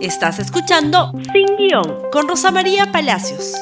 Estás 0.00 0.38
escuchando 0.38 1.10
Sin 1.32 1.56
Guión 1.56 2.08
con 2.12 2.28
Rosa 2.28 2.52
María 2.52 2.92
Palacios. 2.92 3.54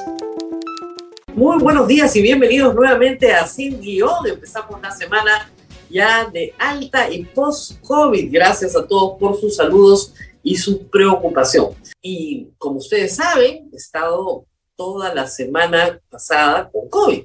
Muy 1.33 1.59
buenos 1.59 1.89
días 1.89 2.15
y 2.15 2.21
bienvenidos 2.21 2.75
nuevamente 2.75 3.33
a 3.33 3.47
Sin 3.47 3.81
Guión. 3.81 4.27
Empezamos 4.27 4.79
la 4.83 4.91
semana 4.91 5.51
ya 5.89 6.27
de 6.27 6.55
alta 6.59 7.11
y 7.11 7.25
post-COVID. 7.25 8.31
Gracias 8.31 8.77
a 8.77 8.87
todos 8.87 9.19
por 9.19 9.41
sus 9.41 9.57
saludos 9.57 10.13
y 10.43 10.57
su 10.57 10.87
preocupación. 10.91 11.75
Y 12.03 12.49
como 12.59 12.81
ustedes 12.81 13.17
saben, 13.17 13.71
he 13.73 13.77
estado 13.77 14.45
toda 14.77 15.15
la 15.15 15.27
semana 15.27 15.99
pasada 16.11 16.71
con 16.71 16.91
COVID, 16.91 17.25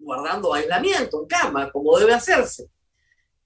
guardando 0.00 0.52
aislamiento 0.52 1.22
en 1.22 1.28
cama, 1.28 1.70
como 1.70 1.96
debe 1.96 2.12
hacerse. 2.12 2.68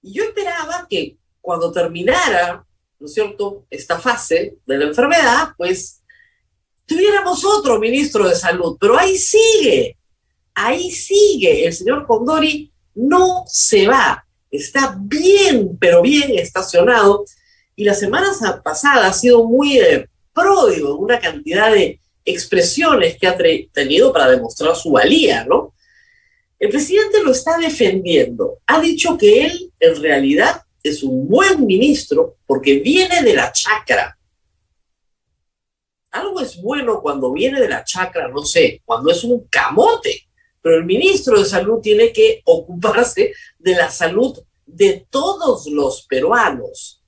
Y 0.00 0.14
yo 0.14 0.25
esperaba 0.25 0.87
que 0.89 1.18
cuando 1.43 1.71
terminara 1.71 2.66
¿no 2.99 3.07
es 3.07 3.15
cierto?, 3.15 3.67
esta 3.71 3.99
fase 3.99 4.57
de 4.66 4.79
la 4.79 4.87
enfermedad, 4.87 5.51
pues 5.57 6.02
tuviéramos 6.87 7.45
otro 7.45 7.79
ministro 7.79 8.29
de 8.29 8.34
salud, 8.34 8.77
pero 8.80 8.97
ahí 8.97 9.16
sigue, 9.19 9.97
ahí 10.55 10.91
sigue, 10.91 11.67
el 11.67 11.73
señor 11.73 12.06
Condori 12.06 12.73
no 12.95 13.45
se 13.47 13.87
va, 13.87 14.27
está 14.51 14.97
bien, 14.98 15.77
pero 15.79 16.01
bien 16.01 16.39
estacionado, 16.39 17.25
y 17.75 17.84
la 17.84 17.95
semana 17.95 18.33
pasada 18.65 19.06
ha 19.06 19.12
sido 19.12 19.45
muy 19.45 19.78
eh, 19.78 20.09
pródigo 20.33 20.97
una 20.97 21.20
cantidad 21.20 21.73
de 21.73 22.01
expresiones 22.25 23.19
que 23.19 23.27
ha 23.27 23.37
tenido 23.73 24.12
para 24.12 24.31
demostrar 24.31 24.75
su 24.75 24.91
valía, 24.91 25.45
¿no? 25.45 25.75
El 26.59 26.70
presidente 26.70 27.23
lo 27.23 27.33
está 27.33 27.59
defendiendo, 27.59 28.59
ha 28.67 28.81
dicho 28.81 29.19
que 29.19 29.45
él 29.45 29.73
en 29.78 30.01
realidad 30.01 30.62
es 30.89 31.03
un 31.03 31.29
buen 31.29 31.67
ministro 31.67 32.37
porque 32.47 32.79
viene 32.79 33.23
de 33.23 33.35
la 33.35 33.53
chacra. 33.53 34.19
Algo 36.11 36.41
es 36.41 36.61
bueno 36.61 37.01
cuando 37.01 37.33
viene 37.33 37.61
de 37.61 37.69
la 37.69 37.84
chacra, 37.84 38.28
no 38.28 38.45
sé, 38.45 38.83
cuando 38.84 39.11
es 39.11 39.23
un 39.25 39.47
camote, 39.48 40.28
pero 40.62 40.77
el 40.77 40.84
ministro 40.84 41.39
de 41.39 41.45
salud 41.45 41.81
tiene 41.81 42.12
que 42.12 42.43
ocuparse 42.47 43.33
de 43.59 43.75
la 43.75 43.91
salud 43.91 44.39
de 44.65 45.06
todos 45.11 45.67
los 45.67 46.06
peruanos. 46.06 47.03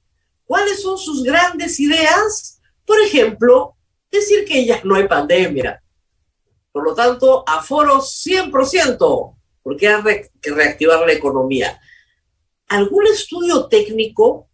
¿Cuáles 0.45 0.83
son 0.83 0.99
sus 0.99 1.23
grandes 1.23 1.79
ideas? 1.81 2.61
Por 2.85 3.01
ejemplo, 3.01 3.77
decir 4.11 4.45
que 4.45 4.65
ya 4.65 4.81
no 4.85 4.95
hay 4.95 5.07
pandemia. 5.07 5.83
Por 6.73 6.85
lo 6.85 6.95
tanto, 6.95 7.45
aforo 7.47 7.99
100%, 7.99 9.37
porque 9.63 9.89
hay 9.89 10.23
que 10.41 10.51
reactivar 10.51 11.07
la 11.07 11.13
economía 11.13 11.79
algún 12.69 13.07
estudio 13.07 13.67
técnico 13.67 14.49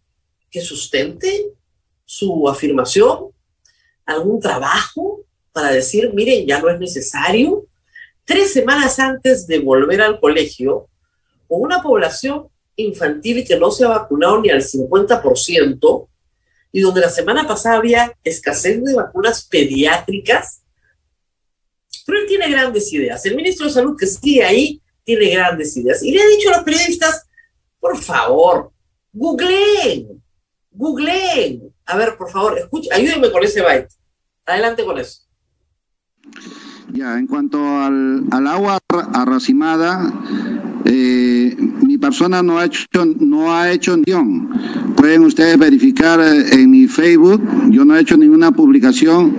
que 0.49 0.61
sustente 0.61 1.51
su 2.05 2.47
afirmación, 2.47 3.31
algún 4.05 4.39
trabajo 4.39 5.25
para 5.51 5.71
decir, 5.71 6.13
miren, 6.13 6.45
ya 6.47 6.61
no 6.61 6.69
es 6.69 6.79
necesario. 6.79 7.65
Tres 8.23 8.53
semanas 8.53 8.99
antes 8.99 9.47
de 9.47 9.59
volver 9.59 10.01
al 10.01 10.19
colegio, 10.19 10.87
con 11.47 11.61
una 11.61 11.81
población 11.81 12.47
infantil 12.75 13.45
que 13.45 13.57
no 13.57 13.71
se 13.71 13.85
ha 13.85 13.89
vacunado 13.89 14.41
ni 14.41 14.49
al 14.49 14.61
50%, 14.61 16.07
y 16.71 16.81
donde 16.81 17.01
la 17.01 17.09
semana 17.09 17.47
pasada 17.47 17.77
había 17.77 18.13
escasez 18.23 18.83
de 18.83 18.93
vacunas 18.93 19.45
pediátricas, 19.45 20.61
pero 22.05 22.19
él 22.19 22.27
tiene 22.27 22.49
grandes 22.49 22.91
ideas. 22.91 23.25
El 23.25 23.35
ministro 23.35 23.65
de 23.65 23.73
Salud 23.73 23.95
que 23.97 24.05
sigue 24.05 24.43
ahí 24.43 24.81
tiene 25.05 25.29
grandes 25.29 25.75
ideas. 25.77 26.03
Y 26.03 26.11
le 26.11 26.21
ha 26.21 26.27
dicho 26.27 26.49
a 26.49 26.57
los 26.57 26.63
periodistas, 26.65 27.24
por 27.85 27.97
favor, 27.97 28.71
googleen, 29.13 30.19
googleen. 30.71 31.61
A 31.85 31.95
ver, 31.95 32.17
por 32.17 32.31
favor, 32.31 32.57
escuchen, 32.57 32.91
ayúdenme 32.91 33.31
con 33.31 33.43
ese 33.43 33.61
byte. 33.61 33.93
Adelante 34.47 34.83
con 34.83 34.97
eso. 34.97 35.21
Ya, 36.91 37.19
en 37.19 37.27
cuanto 37.27 37.59
al, 37.59 38.47
agua 38.47 38.79
arracimada, 39.13 40.11
eh, 40.85 41.55
persona 42.05 42.43
no 42.43 42.59
ha 42.59 42.65
hecho 42.65 42.85
no 43.19 43.51
ha 43.51 43.71
hecho 43.71 43.97
Pueden 44.95 45.23
ustedes 45.23 45.57
verificar 45.57 46.19
eh, 46.19 46.53
en 46.53 46.69
mi 46.69 46.87
Facebook, 46.87 47.41
yo 47.69 47.83
no 47.83 47.95
he 47.95 48.01
hecho 48.01 48.15
ninguna 48.15 48.51
publicación, 48.51 49.35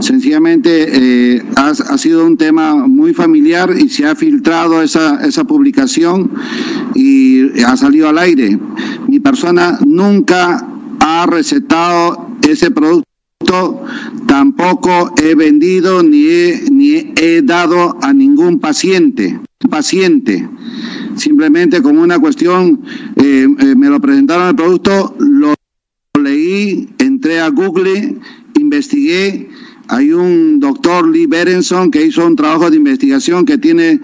sencillamente 0.00 0.70
eh, 0.90 1.42
ha, 1.56 1.68
ha, 1.68 1.98
sido 1.98 2.26
un 2.26 2.36
tema 2.36 2.74
muy 2.86 3.14
familiar 3.14 3.70
y 3.78 3.88
se 3.88 4.04
ha 4.04 4.14
filtrado 4.14 4.82
esa, 4.82 5.24
esa 5.24 5.44
publicación 5.44 6.30
y 6.94 7.62
ha 7.62 7.76
salido 7.76 8.08
al 8.08 8.18
aire. 8.18 8.58
Mi 9.06 9.20
persona 9.20 9.78
nunca 9.86 10.66
ha 11.00 11.26
recetado 11.26 12.28
ese 12.42 12.70
producto 12.70 13.07
tampoco 14.26 15.12
he 15.22 15.34
vendido 15.34 16.02
ni 16.02 16.26
he, 16.26 16.64
ni 16.70 17.12
he 17.16 17.42
dado 17.42 17.98
a 18.02 18.12
ningún 18.12 18.58
paciente. 18.58 19.38
Paciente. 19.70 20.48
Simplemente 21.16 21.82
como 21.82 22.02
una 22.02 22.18
cuestión, 22.18 22.82
eh, 23.16 23.46
eh, 23.58 23.74
me 23.74 23.88
lo 23.88 24.00
presentaron 24.00 24.48
el 24.48 24.56
producto, 24.56 25.16
lo 25.18 25.54
leí, 26.22 26.88
entré 26.98 27.40
a 27.40 27.48
Google, 27.48 28.18
investigué. 28.58 29.48
Hay 29.88 30.12
un 30.12 30.60
doctor 30.60 31.08
Lee 31.08 31.26
Berenson 31.26 31.90
que 31.90 32.04
hizo 32.04 32.26
un 32.26 32.36
trabajo 32.36 32.70
de 32.70 32.76
investigación 32.76 33.44
que 33.44 33.58
tiene 33.58 34.00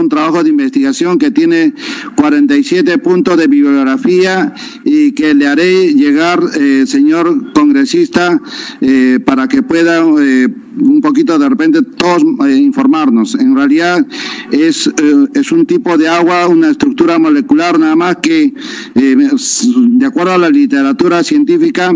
un 0.00 0.08
trabajo 0.08 0.42
de 0.42 0.50
investigación 0.50 1.18
que 1.18 1.30
tiene 1.30 1.74
47 2.16 2.98
puntos 2.98 3.36
de 3.36 3.46
bibliografía 3.46 4.52
y 4.84 5.12
que 5.12 5.34
le 5.34 5.46
haré 5.46 5.94
llegar, 5.94 6.40
eh, 6.58 6.84
señor 6.86 7.52
congresista, 7.52 8.40
eh, 8.80 9.18
para 9.24 9.48
que 9.48 9.62
pueda 9.62 9.98
eh, 10.20 10.48
un 10.80 11.00
poquito 11.00 11.38
de 11.38 11.48
repente 11.48 11.82
todos 11.82 12.22
informarnos. 12.48 13.34
En 13.34 13.54
realidad 13.54 14.06
es, 14.50 14.90
es 15.34 15.52
un 15.52 15.66
tipo 15.66 15.96
de 15.96 16.08
agua, 16.08 16.46
una 16.48 16.70
estructura 16.70 17.18
molecular 17.18 17.78
nada 17.78 17.96
más 17.96 18.16
que, 18.16 18.52
de 18.94 20.06
acuerdo 20.06 20.32
a 20.32 20.38
la 20.38 20.50
literatura 20.50 21.22
científica, 21.22 21.94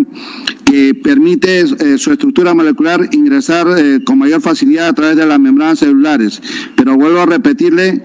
que 0.65 0.95
permite 0.95 1.67
su 1.99 2.13
estructura 2.13 2.55
molecular 2.55 3.09
ingresar 3.13 3.67
con 4.05 4.19
mayor 4.19 4.41
facilidad 4.41 4.89
a 4.89 4.93
través 4.93 5.17
de 5.17 5.27
las 5.27 5.39
membranas 5.39 5.81
celulares. 5.81 6.41
Pero 6.77 6.97
vuelvo 6.97 7.21
a 7.21 7.27
repetirle 7.27 8.03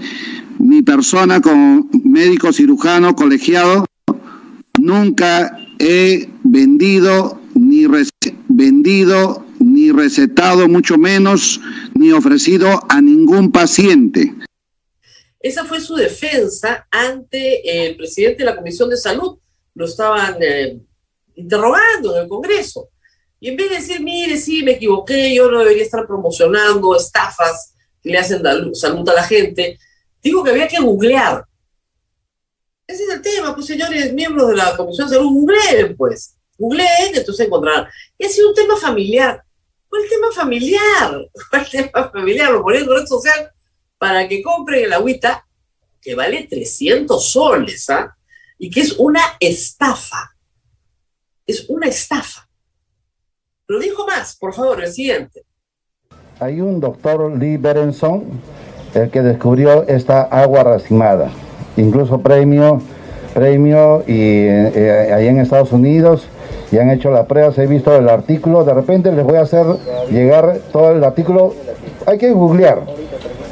mi 0.60 0.82
persona 0.82 1.42
como 1.42 1.90
médico 2.04 2.52
cirujano 2.52 3.16
colegiado, 3.16 3.86
nunca 4.78 5.58
he 5.80 6.30
vendido 6.44 7.40
ni 7.54 7.86
vendido 8.50 9.46
ni 9.60 9.92
recetado, 9.92 10.68
mucho 10.68 10.98
menos, 10.98 11.62
ni 11.94 12.12
ofrecido 12.12 12.84
a 12.90 13.02
ningún 13.02 13.52
paciente. 13.52 14.34
Esa 15.48 15.64
fue 15.64 15.80
su 15.80 15.96
defensa 15.96 16.86
ante 16.92 17.88
el 17.88 17.96
presidente 17.96 18.40
de 18.40 18.50
la 18.50 18.56
Comisión 18.58 18.90
de 18.90 18.98
Salud. 18.98 19.38
Lo 19.76 19.86
estaban 19.86 20.36
eh, 20.42 20.78
interrogando 21.36 22.14
en 22.14 22.24
el 22.24 22.28
Congreso. 22.28 22.90
Y 23.40 23.50
en 23.50 23.56
vez 23.56 23.70
de 23.70 23.76
decir, 23.78 24.02
mire, 24.02 24.36
sí, 24.36 24.62
me 24.62 24.74
equivoqué, 24.74 25.34
yo 25.34 25.50
no 25.50 25.60
debería 25.60 25.84
estar 25.84 26.06
promocionando 26.06 26.98
estafas 26.98 27.74
que 28.04 28.10
le 28.10 28.18
hacen 28.18 28.44
salud 28.76 29.08
a 29.08 29.14
la 29.14 29.24
gente, 29.24 29.80
digo 30.22 30.44
que 30.44 30.52
había 30.52 30.68
que 30.68 30.82
googlear. 30.82 31.46
Ese 32.86 33.04
es 33.04 33.10
el 33.10 33.22
tema, 33.22 33.56
pues 33.56 33.68
señores, 33.68 34.12
miembros 34.12 34.50
de 34.50 34.56
la 34.58 34.76
Comisión 34.76 35.08
de 35.08 35.16
Salud, 35.16 35.32
googleen, 35.32 35.96
pues. 35.96 36.36
Googleen, 36.58 37.16
entonces 37.16 37.46
encontrarán. 37.46 37.88
Y 38.18 38.26
ha 38.26 38.30
sido 38.30 38.50
un 38.50 38.56
tema 38.56 38.76
familiar. 38.76 39.42
¿Cuál 39.88 40.02
tema 40.10 40.28
familiar? 40.34 41.26
¿Cuál 41.50 41.70
tema 41.70 42.10
familiar? 42.12 42.52
Lo 42.52 42.64
ponen 42.64 42.84
en 42.84 42.90
red 42.90 43.06
social 43.06 43.54
para 43.98 44.28
que 44.28 44.42
compren 44.42 44.86
el 44.86 44.94
agüita 44.94 45.46
que 46.02 46.16
vale 46.16 46.48
300 46.50 47.24
soles, 47.24 47.90
¿ah? 47.90 48.16
Y 48.58 48.70
que 48.70 48.82
es 48.82 48.94
una 48.94 49.22
estafa. 49.40 50.36
Es 51.46 51.70
una 51.70 51.88
estafa. 51.88 52.48
Pero 53.66 53.80
dijo 53.80 54.08
más, 54.08 54.36
por 54.38 54.54
favor, 54.54 54.84
el 54.84 54.92
siguiente. 54.92 55.44
Hay 56.40 56.62
un 56.62 56.80
doctor 56.80 57.38
Lee 57.38 57.58
Berenson 57.58 58.42
el 58.94 59.10
que 59.10 59.22
descubrió 59.22 59.88
esta 59.88 60.24
agua 60.24 60.64
racimada. 60.64 61.32
Incluso 61.76 62.22
premio, 62.22 62.82
premio 63.34 64.04
y 64.08 64.46
eh, 64.48 65.12
ahí 65.14 65.28
en 65.28 65.40
Estados 65.40 65.72
Unidos 65.72 66.28
y 66.72 66.78
han 66.78 66.90
hecho 66.90 67.12
las 67.12 67.26
pruebas, 67.26 67.58
he 67.58 67.68
visto 67.68 67.96
el 67.96 68.10
artículo, 68.10 68.64
de 68.64 68.74
repente 68.74 69.12
les 69.12 69.24
voy 69.24 69.38
a 69.38 69.42
hacer 69.42 69.66
llegar 70.10 70.60
todo 70.72 70.92
el 70.92 71.04
artículo. 71.04 71.54
Hay 72.06 72.18
que 72.18 72.32
googlear, 72.32 72.84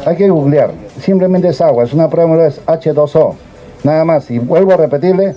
hay 0.05 0.15
que 0.15 0.29
googlear. 0.29 0.71
Simplemente 1.01 1.49
es 1.49 1.59
agua, 1.61 1.83
es 1.83 1.93
una 1.93 2.09
prueba, 2.09 2.47
es 2.47 2.63
H2O, 2.65 3.33
nada 3.83 4.05
más. 4.05 4.29
Y 4.29 4.39
vuelvo 4.39 4.73
a 4.73 4.77
repetirle, 4.77 5.35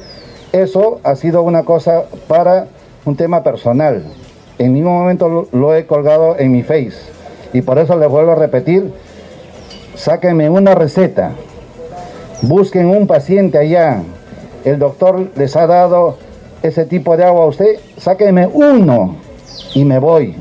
eso 0.53 1.01
ha 1.03 1.17
sido 1.17 1.43
una 1.43 1.65
cosa 1.65 2.05
para 2.29 2.67
un 3.05 3.17
tema 3.17 3.43
personal. 3.43 4.05
En 4.59 4.75
ningún 4.75 4.93
momento 4.93 5.49
lo 5.51 5.75
he 5.75 5.87
colgado 5.87 6.39
en 6.39 6.53
mi 6.53 6.63
face. 6.63 6.99
Y 7.53 7.63
por 7.63 7.79
eso 7.79 7.99
les 7.99 8.09
vuelvo 8.09 8.33
a 8.33 8.35
repetir, 8.35 8.93
sáquenme 9.95 10.51
una 10.51 10.75
receta, 10.75 11.33
busquen 12.43 12.91
un 12.91 13.07
paciente 13.07 13.57
allá, 13.57 14.03
el 14.65 14.79
doctor 14.79 15.31
les 15.35 15.57
ha 15.57 15.67
dado 15.67 16.19
ese 16.63 16.85
tipo 16.85 17.17
de 17.17 17.25
agua 17.25 17.45
a 17.45 17.47
usted, 17.47 17.79
sáqueme 17.97 18.47
uno 18.47 19.17
y 19.75 19.85
me 19.85 19.99
voy. 19.99 20.37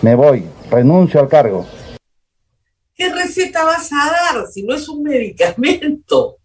Me 0.00 0.14
voy, 0.14 0.46
renuncio 0.70 1.20
al 1.20 1.28
cargo. 1.28 1.66
¿Qué 3.36 3.42
receta 3.42 3.64
vas 3.66 3.92
a 3.92 4.10
dar 4.10 4.46
si 4.46 4.62
no 4.62 4.74
es 4.74 4.88
un 4.88 5.02
medicamento? 5.02 6.38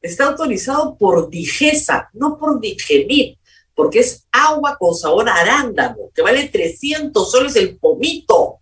Está 0.00 0.26
autorizado 0.26 0.96
por 0.96 1.28
Digesa, 1.28 2.08
no 2.12 2.38
por 2.38 2.60
Digemit, 2.60 3.36
porque 3.74 3.98
es 3.98 4.28
agua 4.30 4.76
con 4.78 4.94
sabor 4.94 5.28
arándano, 5.28 5.96
que 6.14 6.22
vale 6.22 6.48
300 6.48 7.28
soles 7.28 7.56
el 7.56 7.76
pomito. 7.76 8.60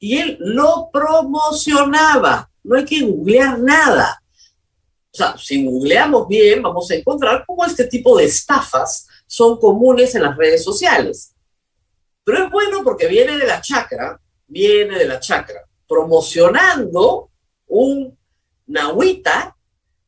Y 0.00 0.18
él 0.18 0.36
lo 0.40 0.90
promocionaba. 0.92 2.50
No 2.64 2.76
hay 2.76 2.84
que 2.84 3.02
googlear 3.02 3.60
nada. 3.60 4.20
O 5.12 5.16
sea, 5.16 5.38
si 5.38 5.64
googleamos 5.64 6.26
bien, 6.26 6.60
vamos 6.60 6.90
a 6.90 6.96
encontrar 6.96 7.44
cómo 7.46 7.64
este 7.64 7.84
tipo 7.84 8.18
de 8.18 8.24
estafas 8.24 9.06
son 9.28 9.60
comunes 9.60 10.16
en 10.16 10.24
las 10.24 10.36
redes 10.36 10.64
sociales. 10.64 11.36
Pero 12.24 12.46
es 12.46 12.50
bueno 12.50 12.82
porque 12.82 13.06
viene 13.06 13.38
de 13.38 13.46
la 13.46 13.60
chacra, 13.60 14.20
viene 14.48 14.98
de 14.98 15.06
la 15.06 15.20
chacra, 15.20 15.69
promocionando 15.90 17.32
un 17.66 18.16
nahuita 18.64 19.56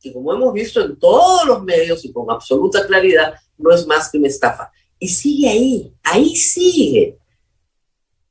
que 0.00 0.12
como 0.12 0.32
hemos 0.32 0.52
visto 0.52 0.80
en 0.80 0.96
todos 0.96 1.44
los 1.44 1.62
medios 1.64 2.04
y 2.04 2.12
con 2.12 2.30
absoluta 2.30 2.86
claridad, 2.86 3.34
no 3.58 3.72
es 3.74 3.86
más 3.86 4.08
que 4.10 4.18
una 4.18 4.28
estafa. 4.28 4.70
Y 4.98 5.08
sigue 5.08 5.48
ahí, 5.48 5.94
ahí 6.04 6.36
sigue. 6.36 7.18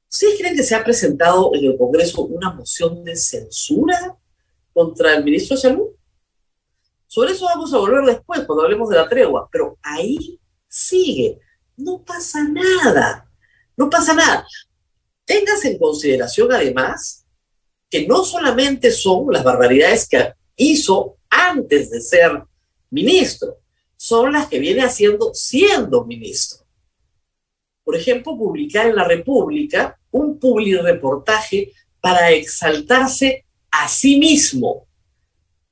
¿Ustedes 0.09 0.39
creen 0.39 0.56
que 0.56 0.63
se 0.63 0.75
ha 0.75 0.83
presentado 0.83 1.51
en 1.53 1.65
el 1.65 1.77
Congreso 1.77 2.24
una 2.24 2.51
moción 2.51 3.03
de 3.03 3.15
censura 3.15 4.18
contra 4.74 5.15
el 5.15 5.24
ministro 5.24 5.56
de 5.56 5.62
Salud? 5.62 5.88
Sobre 7.07 7.33
eso 7.33 7.45
vamos 7.45 7.74
a 7.74 7.77
volver 7.77 8.06
después, 8.06 8.45
cuando 8.45 8.63
hablemos 8.63 8.89
de 8.89 8.95
la 8.95 9.07
tregua, 9.07 9.50
pero 9.51 9.77
ahí 9.81 10.39
sigue. 10.68 11.39
No 11.75 12.03
pasa 12.03 12.44
nada, 12.44 13.30
no 13.75 13.89
pasa 13.89 14.13
nada. 14.13 14.45
Tengas 15.25 15.63
en 15.65 15.77
consideración 15.77 16.51
además 16.51 17.20
que 17.91 18.07
no 18.07 18.23
solamente 18.23 18.89
son 18.89 19.27
las 19.31 19.43
barbaridades 19.43 20.07
que 20.07 20.33
hizo 20.55 21.17
antes 21.29 21.91
de 21.91 21.99
ser 21.99 22.41
ministro, 22.89 23.57
son 23.97 24.31
las 24.31 24.47
que 24.47 24.59
viene 24.59 24.81
haciendo 24.81 25.33
siendo 25.33 26.05
ministro. 26.05 26.65
Por 27.83 27.97
ejemplo, 27.97 28.38
publicar 28.38 28.88
en 28.88 28.95
la 28.95 29.03
República 29.03 29.99
un 30.11 30.39
reportaje 30.81 31.73
para 31.99 32.31
exaltarse 32.31 33.45
a 33.69 33.88
sí 33.89 34.17
mismo, 34.17 34.88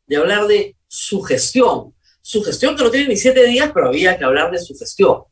de 0.06 0.18
hablar 0.18 0.46
de 0.48 0.76
su 0.88 1.22
gestión, 1.22 1.96
su 2.22 2.44
gestión 2.44 2.76
que 2.76 2.84
no 2.84 2.92
tiene 2.92 3.08
ni 3.08 3.18
siete 3.18 3.46
días, 3.46 3.72
pero 3.74 3.88
había 3.88 4.18
que 4.18 4.26
hablar 4.26 4.52
de 4.52 4.60
su 4.60 4.76
gestión. 4.78 5.24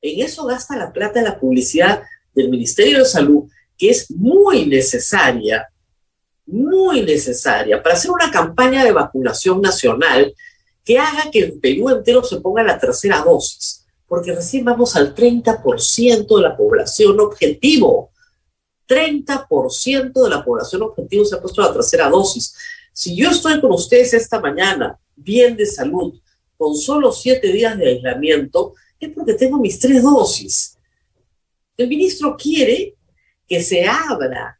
En 0.00 0.24
eso 0.24 0.46
gasta 0.46 0.76
la 0.76 0.92
plata 0.92 1.20
de 1.20 1.28
la 1.28 1.38
publicidad 1.38 2.02
del 2.34 2.48
Ministerio 2.48 3.00
de 3.00 3.04
Salud, 3.04 3.50
que 3.82 3.90
es 3.90 4.12
muy 4.12 4.66
necesaria 4.66 5.66
muy 6.46 7.02
necesaria 7.02 7.82
para 7.82 7.96
hacer 7.96 8.10
una 8.12 8.30
campaña 8.30 8.84
de 8.84 8.92
vacunación 8.92 9.60
nacional 9.60 10.32
que 10.84 10.98
haga 10.98 11.30
que 11.32 11.40
el 11.40 11.58
Perú 11.58 11.88
entero 11.88 12.22
se 12.22 12.40
ponga 12.40 12.62
la 12.62 12.78
tercera 12.78 13.22
dosis, 13.22 13.86
porque 14.06 14.34
recién 14.34 14.64
vamos 14.64 14.94
al 14.94 15.14
30% 15.14 16.36
de 16.36 16.42
la 16.42 16.56
población 16.56 17.18
objetivo. 17.20 18.10
30% 18.88 20.12
de 20.12 20.30
la 20.30 20.44
población 20.44 20.82
objetivo 20.82 21.24
se 21.24 21.36
ha 21.36 21.40
puesto 21.40 21.62
la 21.62 21.72
tercera 21.72 22.08
dosis. 22.08 22.54
Si 22.92 23.16
yo 23.16 23.30
estoy 23.30 23.60
con 23.60 23.72
ustedes 23.72 24.12
esta 24.12 24.38
mañana, 24.38 24.98
bien 25.16 25.56
de 25.56 25.66
salud, 25.66 26.20
con 26.58 26.76
solo 26.76 27.10
siete 27.10 27.48
días 27.48 27.78
de 27.78 27.88
aislamiento, 27.88 28.74
es 29.00 29.10
porque 29.10 29.34
tengo 29.34 29.58
mis 29.58 29.78
tres 29.78 30.02
dosis. 30.02 30.76
El 31.76 31.88
ministro 31.88 32.36
quiere 32.36 32.96
que 33.52 33.62
se 33.62 33.84
abra 33.86 34.58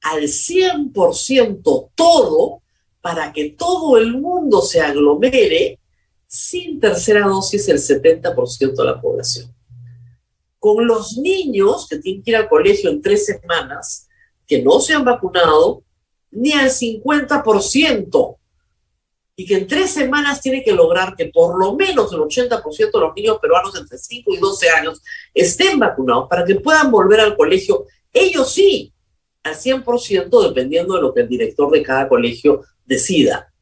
al 0.00 0.22
100% 0.22 1.90
todo 1.94 2.62
para 3.02 3.34
que 3.34 3.50
todo 3.50 3.98
el 3.98 4.18
mundo 4.18 4.62
se 4.62 4.80
aglomere 4.80 5.78
sin 6.26 6.80
tercera 6.80 7.26
dosis 7.26 7.68
el 7.68 7.76
70% 7.76 8.74
de 8.74 8.84
la 8.84 8.98
población. 8.98 9.54
Con 10.58 10.86
los 10.86 11.18
niños 11.18 11.86
que 11.86 11.98
tienen 11.98 12.22
que 12.22 12.30
ir 12.30 12.36
al 12.38 12.48
colegio 12.48 12.88
en 12.88 13.02
tres 13.02 13.26
semanas, 13.26 14.08
que 14.46 14.62
no 14.62 14.80
se 14.80 14.94
han 14.94 15.04
vacunado, 15.04 15.82
ni 16.30 16.52
al 16.52 16.70
50%, 16.70 18.38
y 19.36 19.44
que 19.44 19.58
en 19.58 19.66
tres 19.66 19.90
semanas 19.90 20.40
tiene 20.40 20.64
que 20.64 20.72
lograr 20.72 21.14
que 21.14 21.26
por 21.26 21.62
lo 21.62 21.76
menos 21.76 22.10
el 22.14 22.20
80% 22.20 22.90
de 22.90 23.00
los 23.00 23.14
niños 23.14 23.38
peruanos 23.38 23.78
entre 23.78 23.98
5 23.98 24.32
y 24.32 24.38
12 24.38 24.70
años 24.70 25.02
estén 25.34 25.78
vacunados 25.78 26.26
para 26.30 26.46
que 26.46 26.54
puedan 26.54 26.90
volver 26.90 27.20
al 27.20 27.36
colegio, 27.36 27.84
ellos 28.12 28.52
sí, 28.52 28.92
al 29.42 29.54
100% 29.54 30.48
dependiendo 30.48 30.94
de 30.94 31.02
lo 31.02 31.14
que 31.14 31.22
el 31.22 31.28
director 31.28 31.70
de 31.70 31.82
cada 31.82 32.08
colegio 32.08 32.62
decida. 32.84 33.52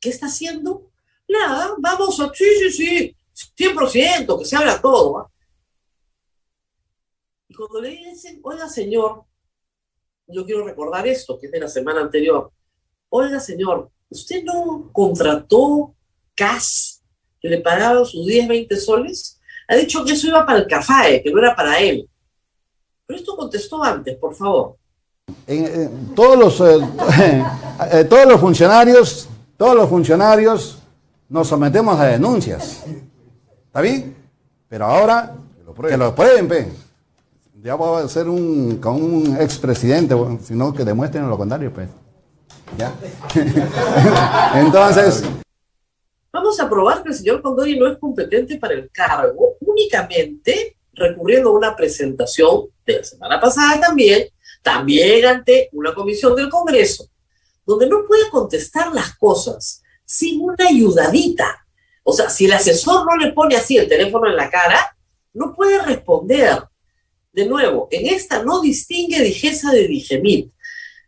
¿Qué 0.00 0.08
está 0.08 0.26
haciendo? 0.26 0.90
Nada, 1.28 1.74
vamos 1.78 2.18
a, 2.20 2.32
sí, 2.34 2.44
sí, 2.58 2.70
sí, 2.72 3.16
100%, 3.56 4.38
que 4.38 4.44
se 4.44 4.56
habla 4.56 4.80
todo. 4.80 5.30
Y 7.48 7.54
cuando 7.54 7.80
le 7.80 7.90
dicen, 7.90 8.40
oiga 8.42 8.68
señor, 8.68 9.24
yo 10.26 10.44
quiero 10.44 10.64
recordar 10.64 11.06
esto, 11.06 11.38
que 11.38 11.46
es 11.46 11.52
de 11.52 11.60
la 11.60 11.68
semana 11.68 12.00
anterior, 12.00 12.52
oiga 13.10 13.38
señor, 13.40 13.90
¿usted 14.08 14.42
no 14.42 14.90
contrató 14.92 15.94
CAS 16.34 17.02
que 17.40 17.48
le 17.48 17.60
pagaba 17.60 18.04
sus 18.04 18.26
10, 18.26 18.48
20 18.48 18.76
soles? 18.76 19.40
Ha 19.68 19.76
dicho 19.76 20.04
que 20.04 20.12
eso 20.12 20.28
iba 20.28 20.44
para 20.44 20.60
el 20.60 20.66
CAFAE, 20.66 21.22
que 21.22 21.30
no 21.30 21.38
era 21.38 21.54
para 21.54 21.78
él. 21.78 22.08
Pero 23.12 23.20
esto 23.20 23.36
contestó 23.36 23.84
antes, 23.84 24.16
por 24.16 24.34
favor. 24.34 24.76
todos, 26.16 26.38
los, 26.38 26.60
eh, 26.62 26.80
eh, 27.92 28.04
todos 28.04 28.24
los 28.24 28.40
funcionarios, 28.40 29.28
todos 29.58 29.76
los 29.76 29.86
funcionarios 29.86 30.78
nos 31.28 31.46
sometemos 31.46 32.00
a 32.00 32.06
denuncias. 32.06 32.84
¿Está 33.66 33.82
bien? 33.82 34.16
Pero 34.66 34.86
ahora 34.86 35.34
que 35.86 35.96
lo 35.98 36.14
prueben, 36.14 36.48
pe. 36.48 36.72
Ya 37.62 37.74
voy 37.74 38.02
a 38.02 38.08
ser 38.08 38.30
un, 38.30 38.78
con 38.78 38.94
un 38.94 39.36
expresidente, 39.38 40.16
sino 40.42 40.72
que 40.72 40.82
demuestren 40.82 41.28
lo 41.28 41.36
contrario, 41.36 41.70
pues. 41.70 41.90
¿Ya? 42.78 42.94
Entonces... 44.54 45.22
Vamos 46.32 46.58
a 46.58 46.66
probar 46.66 47.02
que 47.02 47.10
el 47.10 47.14
señor 47.14 47.42
Condori 47.42 47.78
no 47.78 47.88
es 47.88 47.98
competente 47.98 48.56
para 48.56 48.72
el 48.72 48.90
cargo 48.90 49.56
únicamente 49.60 50.78
recurriendo 50.94 51.50
a 51.50 51.54
una 51.54 51.76
presentación 51.76 52.66
de 52.86 52.98
la 52.98 53.04
semana 53.04 53.40
pasada 53.40 53.80
también, 53.80 54.28
también 54.62 55.24
ante 55.26 55.68
una 55.72 55.94
comisión 55.94 56.36
del 56.36 56.48
Congreso, 56.48 57.08
donde 57.66 57.88
no 57.88 58.04
puede 58.06 58.28
contestar 58.30 58.92
las 58.92 59.16
cosas 59.16 59.82
sin 60.04 60.40
una 60.40 60.68
ayudadita. 60.68 61.66
O 62.04 62.12
sea, 62.12 62.28
si 62.28 62.46
el 62.46 62.52
asesor 62.52 63.06
no 63.06 63.16
le 63.16 63.32
pone 63.32 63.56
así 63.56 63.76
el 63.76 63.88
teléfono 63.88 64.28
en 64.28 64.36
la 64.36 64.50
cara, 64.50 64.96
no 65.32 65.54
puede 65.54 65.80
responder. 65.82 66.62
De 67.32 67.46
nuevo, 67.46 67.88
en 67.90 68.06
esta 68.06 68.42
no 68.42 68.60
distingue 68.60 69.22
Digesa 69.22 69.72
de 69.72 69.86
Digemit. 69.88 70.52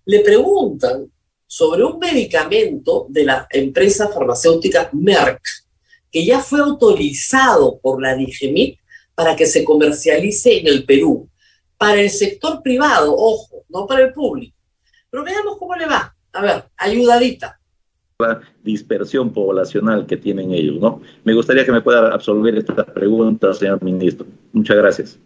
Le 0.07 0.21
preguntan 0.21 1.11
sobre 1.47 1.85
un 1.85 1.99
medicamento 1.99 3.07
de 3.11 3.25
la 3.25 3.47
empresa 3.51 4.09
farmacéutica 4.09 4.89
Merck, 4.93 5.43
que 6.11 6.25
ya 6.25 6.41
fue 6.41 6.61
autorizado 6.61 7.79
por 7.81 8.01
la 8.01 8.15
Digemit 8.15 8.79
para 9.15 9.37
que 9.37 9.47
se 9.47 9.65
comercialice 9.65 10.59
en 10.59 10.67
el 10.67 10.85
Perú. 10.85 11.29
Para 11.77 12.01
el 12.01 12.11
sector 12.11 12.63
privado, 12.63 13.15
ojo, 13.17 13.65
no 13.69 13.87
para 13.87 14.05
el 14.05 14.13
público. 14.13 14.57
Pero 15.11 15.25
veamos 15.25 15.59
cómo 15.59 15.75
le 15.75 15.87
va. 15.87 16.15
A 16.33 16.43
ver, 16.43 16.65
ayudadita. 16.77 17.61
La 18.19 18.41
dispersión 18.63 19.33
poblacional 19.33 20.07
que 20.07 20.17
tienen 20.17 20.53
ellos, 20.53 20.81
¿no? 20.81 21.01
Me 21.25 21.35
gustaría 21.35 21.65
que 21.65 21.73
me 21.73 21.83
pueda 21.83 22.13
absolver 22.13 22.57
estas 22.57 22.87
preguntas, 22.87 23.59
señor 23.59 23.83
ministro. 23.83 24.27
Muchas 24.53 24.77
gracias. 24.77 25.19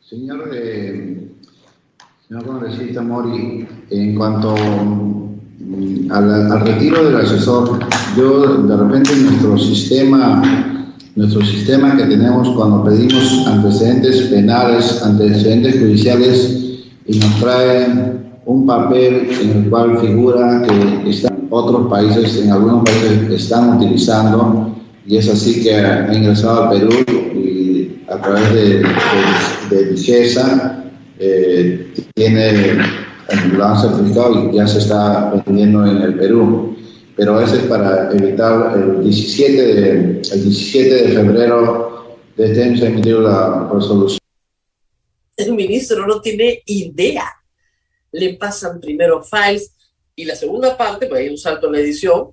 Señor, 0.00 0.50
eh, 0.52 1.28
señor 2.28 2.46
congresista 2.46 3.02
Mori, 3.02 3.66
en 3.90 4.14
cuanto 4.14 4.54
al, 6.10 6.60
retiro 6.60 7.04
del 7.04 7.16
asesor, 7.16 7.78
yo 8.16 8.62
de 8.62 8.76
repente 8.76 9.10
nuestro 9.16 9.58
sistema, 9.58 10.42
nuestro 11.16 11.44
sistema 11.44 11.96
que 11.96 12.04
tenemos 12.04 12.48
cuando 12.50 12.84
pedimos 12.84 13.46
antecedentes 13.46 14.22
penales, 14.22 15.02
antecedentes 15.02 15.78
judiciales, 15.78 16.60
y 17.06 17.18
nos 17.18 17.40
traen 17.40 18.24
un 18.46 18.66
papel 18.66 19.28
en 19.40 19.50
el 19.50 19.70
cual 19.70 19.98
figura 19.98 20.62
que 20.62 21.10
están 21.10 21.46
otros 21.50 21.88
países, 21.88 22.42
en 22.42 22.50
algunos 22.50 22.84
países 22.84 23.30
están 23.30 23.76
utilizando, 23.76 24.74
y 25.06 25.16
es 25.16 25.28
así 25.28 25.62
que 25.62 25.74
ha 25.74 26.12
ingresado 26.14 26.64
al 26.64 26.78
Perú 26.78 26.90
y 27.34 28.00
a 28.08 28.20
través 28.20 28.54
de, 28.54 28.82
de, 29.70 29.84
de 29.84 30.74
eh, 31.20 31.92
tiene 32.14 33.03
lo 33.52 33.64
han 33.64 33.80
certificado 33.80 34.50
y 34.50 34.56
ya 34.56 34.66
se 34.66 34.78
está 34.78 35.42
vendiendo 35.46 35.86
en 35.86 35.98
el 36.02 36.18
Perú. 36.18 36.76
pero 37.16 37.40
ese 37.40 37.56
es 37.58 37.62
para 37.64 38.10
evitar 38.12 38.76
el 38.76 39.02
17 39.02 39.52
de, 39.52 39.90
el 40.20 40.44
17 40.44 40.94
de 40.94 41.08
febrero 41.14 42.18
de 42.36 42.46
este 42.46 42.64
año 42.64 42.76
se 42.76 42.86
emitió 42.86 43.20
la 43.20 43.70
resolución. 43.72 44.18
El 45.36 45.52
ministro 45.54 46.06
no 46.06 46.20
tiene 46.20 46.62
idea. 46.66 47.26
Le 48.10 48.34
pasan 48.34 48.80
primero 48.80 49.22
files 49.22 49.72
y 50.16 50.24
la 50.24 50.34
segunda 50.34 50.76
parte, 50.76 51.06
pues 51.06 51.20
hay 51.20 51.28
un 51.28 51.38
salto 51.38 51.66
en 51.66 51.72
la 51.72 51.80
edición, 51.80 52.30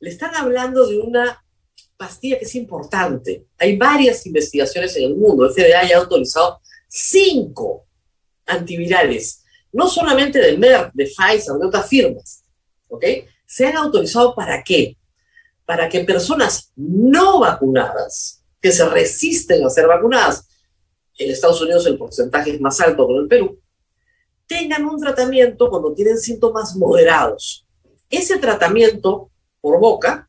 le 0.00 0.10
están 0.10 0.34
hablando 0.34 0.86
de 0.86 0.98
una 0.98 1.42
pastilla 1.96 2.38
que 2.38 2.44
es 2.44 2.54
importante. 2.56 3.46
Hay 3.58 3.76
varias 3.76 4.26
investigaciones 4.26 4.96
en 4.96 5.04
el 5.04 5.14
mundo. 5.14 5.46
El 5.46 5.52
FDA 5.52 5.88
ya 5.88 5.96
ha 5.96 6.00
autorizado 6.00 6.60
cinco 6.88 7.86
antivirales, 8.46 9.41
no 9.72 9.88
solamente 9.88 10.38
de 10.38 10.56
Merck, 10.58 10.92
de 10.92 11.06
Pfizer, 11.06 11.54
de 11.54 11.66
otras 11.66 11.88
firmas. 11.88 12.44
¿Ok? 12.88 13.04
Se 13.46 13.66
han 13.66 13.76
autorizado 13.76 14.34
para 14.34 14.62
qué? 14.62 14.96
Para 15.64 15.88
que 15.88 16.04
personas 16.04 16.72
no 16.76 17.40
vacunadas, 17.40 18.42
que 18.60 18.70
se 18.70 18.86
resisten 18.88 19.64
a 19.64 19.70
ser 19.70 19.86
vacunadas, 19.86 20.46
en 21.18 21.30
Estados 21.30 21.60
Unidos 21.60 21.86
el 21.86 21.98
porcentaje 21.98 22.54
es 22.54 22.60
más 22.60 22.80
alto 22.80 23.06
que 23.06 23.14
en 23.14 23.20
el 23.20 23.28
Perú, 23.28 23.58
tengan 24.46 24.84
un 24.84 25.00
tratamiento 25.00 25.70
cuando 25.70 25.94
tienen 25.94 26.18
síntomas 26.18 26.76
moderados. 26.76 27.66
Ese 28.10 28.38
tratamiento 28.38 29.30
por 29.60 29.80
boca 29.80 30.28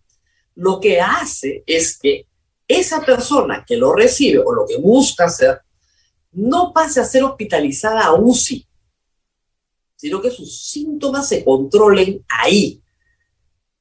lo 0.56 0.80
que 0.80 1.02
hace 1.02 1.64
es 1.66 1.98
que 1.98 2.28
esa 2.68 3.02
persona 3.02 3.66
que 3.68 3.76
lo 3.76 3.94
recibe 3.94 4.40
o 4.40 4.54
lo 4.54 4.66
que 4.66 4.78
busca 4.78 5.26
hacer 5.26 5.62
no 6.32 6.72
pase 6.74 7.00
a 7.00 7.06
ser 7.06 7.24
hospitalizada 7.24 8.06
a 8.06 8.14
UCI, 8.14 8.66
sino 10.04 10.22
que 10.22 10.32
sus 10.32 10.66
síntomas 10.66 11.30
se 11.30 11.46
controlen 11.46 12.26
ahí. 12.28 12.82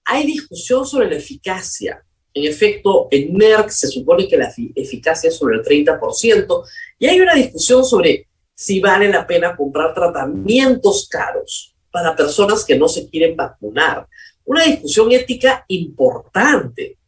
Hay 0.05 0.25
discusión 0.25 0.87
sobre 0.87 1.11
la 1.11 1.17
eficacia. 1.17 2.01
En 2.33 2.47
efecto, 2.49 3.09
en 3.11 3.35
Merck 3.35 3.71
se 3.71 3.89
supone 3.89 4.29
que 4.29 4.37
la 4.37 4.55
eficacia 4.77 5.31
es 5.31 5.37
sobre 5.37 5.57
el 5.57 5.65
30%, 5.65 6.65
y 7.01 7.07
hay 7.07 7.21
una 7.21 7.35
discusión 7.35 7.85
sobre 7.85 8.29
si 8.55 8.79
vale 8.79 9.09
la 9.09 9.27
pena 9.27 9.57
comprar 9.57 9.95
tratamientos 9.95 11.09
caros 11.11 11.75
para 11.91 12.15
personas 12.15 12.65
que 12.65 12.79
no 12.79 12.87
se 12.87 13.11
quieren 13.11 13.35
vacunar. 13.35 14.07
Una 14.45 14.63
discusión 14.63 15.11
ética 15.11 15.65
importante. 15.67 16.99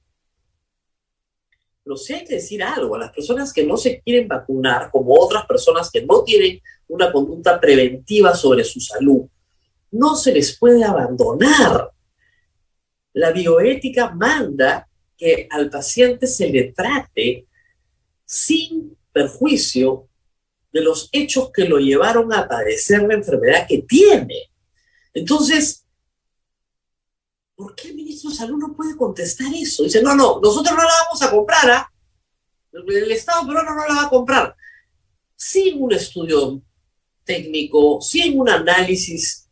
Pero 1.85 1.97
sí 1.97 2.15
hay 2.15 2.25
que 2.25 2.37
decir 2.37 2.63
algo, 2.63 2.95
a 2.95 2.99
las 2.99 3.13
personas 3.13 3.53
que 3.53 3.65
no 3.65 3.77
se 3.77 4.01
quieren 4.01 4.27
vacunar, 4.27 4.91
como 4.91 5.15
otras 5.15 5.45
personas 5.47 5.91
que 5.91 6.03
no 6.05 6.25
tienen 6.25 6.61
una 6.89 7.13
conducta 7.13 7.61
preventiva 7.61 8.35
sobre 8.35 8.65
su 8.65 8.81
salud, 8.81 9.27
no 9.91 10.17
se 10.17 10.33
les 10.33 10.59
puede 10.59 10.83
abandonar. 10.83 11.91
La 13.13 13.31
bioética 13.31 14.11
manda 14.11 14.89
que 15.17 15.47
al 15.51 15.71
paciente 15.71 16.27
se 16.27 16.49
le 16.49 16.73
trate 16.73 17.47
sin 18.25 18.97
perjuicio 19.13 20.09
de 20.73 20.81
los 20.81 21.09
hechos 21.13 21.51
que 21.53 21.67
lo 21.67 21.79
llevaron 21.79 22.33
a 22.33 22.49
padecer 22.49 23.03
la 23.03 23.15
enfermedad 23.15 23.67
que 23.69 23.83
tiene. 23.83 24.51
Entonces, 25.13 25.84
¿por 27.55 27.75
qué 27.75 27.89
el 27.89 27.95
ministro 27.95 28.31
de 28.31 28.37
Salud 28.37 28.59
no 28.59 28.75
puede 28.75 28.97
contestar 28.97 29.53
eso? 29.55 29.85
Dice, 29.85 30.03
no, 30.03 30.15
no, 30.15 30.41
nosotros 30.41 30.75
no 30.75 30.83
la 30.83 30.93
vamos 31.07 31.23
a 31.23 31.31
comprar, 31.31 31.71
¿ah? 31.71 31.91
el 32.73 33.13
Estado 33.13 33.47
peruano 33.47 33.75
no 33.75 33.87
la 33.87 33.95
va 33.95 34.03
a 34.05 34.11
comprar. 34.11 34.57
Sin 35.37 35.83
un 35.83 35.93
estudio 35.93 36.61
técnico, 37.25 38.01
sin 38.01 38.39
un 38.39 38.49
análisis 38.49 39.49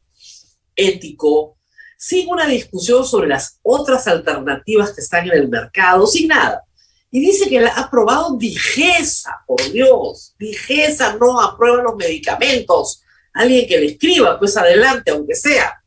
ético, 0.75 1.57
sin 1.97 2.29
una 2.29 2.47
discusión 2.47 3.07
sobre 3.07 3.29
las 3.29 3.61
otras 3.63 4.09
alternativas 4.09 4.93
que 4.93 5.01
están 5.01 5.27
en 5.27 5.39
el 5.39 5.49
mercado, 5.49 6.07
sin 6.07 6.29
nada. 6.29 6.63
Y 7.11 7.21
dice 7.21 7.49
que 7.49 7.61
ha 7.61 7.75
aprobado 7.75 8.37
Digesa, 8.37 9.43
por 9.47 9.63
Dios. 9.71 10.35
Digesa 10.39 11.15
no 11.17 11.41
aprueba 11.41 11.83
los 11.83 11.95
medicamentos. 11.95 13.03
Alguien 13.35 13.69
que 13.69 13.79
le 13.79 13.87
escriba, 13.87 14.39
pues 14.39 14.57
adelante, 14.57 15.11
aunque 15.11 15.35
sea. 15.35 15.82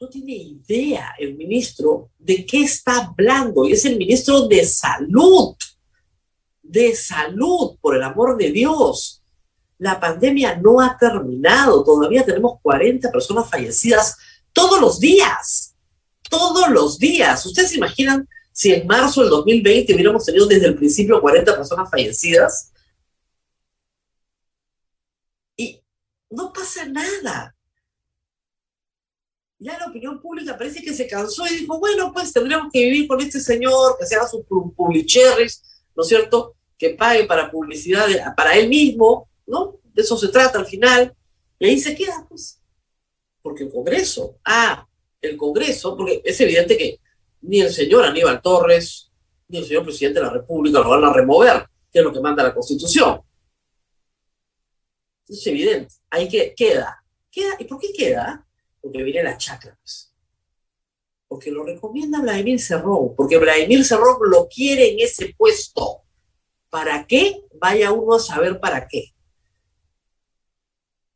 No 0.00 0.08
tiene 0.08 0.34
idea 0.34 1.14
el 1.18 1.36
ministro 1.36 2.10
de 2.18 2.46
qué 2.46 2.62
está 2.62 2.98
hablando. 2.98 3.66
Y 3.66 3.72
es 3.72 3.84
el 3.84 3.96
ministro 3.96 4.46
de 4.46 4.64
salud. 4.64 5.56
De 6.62 6.94
salud, 6.94 7.76
por 7.80 7.96
el 7.96 8.02
amor 8.02 8.36
de 8.36 8.50
Dios. 8.52 9.22
La 9.78 9.98
pandemia 9.98 10.56
no 10.56 10.80
ha 10.80 10.96
terminado. 10.96 11.82
Todavía 11.82 12.24
tenemos 12.24 12.60
40 12.62 13.10
personas 13.10 13.50
fallecidas 13.50 14.16
todos 14.52 14.80
los 14.80 15.00
días. 15.00 15.74
Todos 16.30 16.70
los 16.70 16.98
días. 16.98 17.44
¿Ustedes 17.46 17.70
se 17.70 17.76
imaginan 17.76 18.28
si 18.58 18.72
en 18.72 18.88
marzo 18.88 19.20
del 19.20 19.30
2020 19.30 19.94
hubiéramos 19.94 20.24
tenido 20.24 20.46
desde 20.46 20.66
el 20.66 20.74
principio 20.74 21.20
40 21.20 21.54
personas 21.54 21.88
fallecidas 21.88 22.72
y 25.56 25.80
no 26.30 26.52
pasa 26.52 26.84
nada. 26.86 27.54
Ya 29.60 29.76
la 29.76 29.86
opinión 29.86 30.20
pública 30.20 30.56
parece 30.56 30.82
que 30.82 30.94
se 30.94 31.08
cansó 31.08 31.44
y 31.46 31.56
dijo, 31.58 31.78
bueno, 31.78 32.12
pues 32.12 32.32
tendríamos 32.32 32.70
que 32.72 32.84
vivir 32.84 33.08
con 33.08 33.20
este 33.20 33.40
señor, 33.40 33.96
que 33.98 34.06
se 34.06 34.14
haga 34.14 34.28
sus 34.28 34.44
publicherries, 34.44 35.62
¿no 35.96 36.02
es 36.02 36.08
cierto? 36.08 36.54
Que 36.76 36.90
pague 36.90 37.24
para 37.24 37.50
publicidad 37.50 38.06
para 38.36 38.56
él 38.56 38.68
mismo, 38.68 39.28
¿no? 39.46 39.80
De 39.92 40.02
eso 40.02 40.16
se 40.16 40.28
trata 40.28 40.60
al 40.60 40.66
final. 40.66 41.12
Y 41.58 41.66
ahí 41.66 41.80
se 41.80 41.96
queda, 41.96 42.24
pues. 42.28 42.60
Porque 43.42 43.64
el 43.64 43.70
Congreso, 43.70 44.38
ah, 44.44 44.86
el 45.20 45.36
Congreso, 45.36 45.96
porque 45.96 46.22
es 46.24 46.40
evidente 46.40 46.76
que 46.76 47.00
ni 47.40 47.60
el 47.60 47.72
señor 47.72 48.04
Aníbal 48.04 48.40
Torres, 48.40 49.10
ni 49.48 49.58
el 49.58 49.64
señor 49.64 49.84
presidente 49.84 50.20
de 50.20 50.26
la 50.26 50.32
República 50.32 50.80
lo 50.80 50.90
van 50.90 51.04
a 51.04 51.12
remover, 51.12 51.66
que 51.90 51.98
es 51.98 52.04
lo 52.04 52.12
que 52.12 52.20
manda 52.20 52.44
la 52.44 52.54
Constitución. 52.54 53.20
Es 55.26 55.46
evidente, 55.46 55.94
ahí 56.10 56.28
que 56.28 56.54
queda. 56.54 57.04
queda. 57.30 57.56
¿Y 57.58 57.64
por 57.64 57.80
qué 57.80 57.92
queda? 57.92 58.46
Porque 58.80 59.02
viene 59.02 59.22
la 59.22 59.36
chacra. 59.36 59.76
Pues. 59.80 60.12
Porque 61.26 61.50
lo 61.50 61.64
recomienda 61.64 62.20
Vladimir 62.20 62.60
Cerrón, 62.60 63.14
porque 63.16 63.38
Vladimir 63.38 63.84
Cerrón 63.84 64.16
lo 64.30 64.48
quiere 64.48 64.92
en 64.92 65.00
ese 65.00 65.34
puesto. 65.36 66.02
¿Para 66.70 67.06
qué? 67.06 67.42
Vaya 67.54 67.92
uno 67.92 68.16
a 68.16 68.20
saber 68.20 68.60
para 68.60 68.86
qué. 68.86 69.14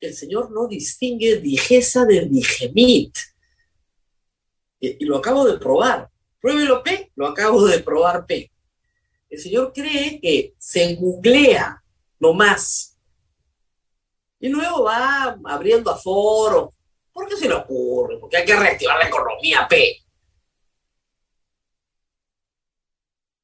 El 0.01 0.15
señor 0.15 0.51
no 0.51 0.67
distingue 0.67 1.37
digesa 1.37 2.05
de 2.05 2.27
digemit. 2.27 3.17
Y, 4.81 5.05
y 5.05 5.07
lo 5.07 5.19
acabo 5.19 5.45
de 5.45 5.59
probar. 5.59 6.11
Pruébelo 6.41 6.83
P, 6.83 7.13
lo 7.15 7.29
acabo 7.29 7.65
de 7.67 7.79
probar 7.79 8.27
P. 8.27 8.51
El 9.31 9.39
señor 9.39 9.73
cree 9.73 10.21
que 10.21 10.55
se 10.59 10.97
googlea 10.97 11.83
más 12.33 12.97
y 14.39 14.49
luego 14.49 14.85
va 14.85 15.37
abriendo 15.45 15.91
aforo. 15.91 16.73
¿Por 17.13 17.29
qué 17.29 17.37
se 17.37 17.49
le 17.49 17.55
ocurre? 17.55 18.19
Porque 18.19 18.39
hay 18.39 18.45
que 18.45 18.57
reactivar 18.57 18.99
la 18.99 19.09
economía 19.09 19.67
P. 19.69 19.97